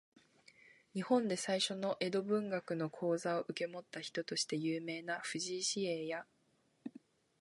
[0.95, 6.25] 日本で最初の江戸文学の講座を受け持った人として有名な藤井紫影や、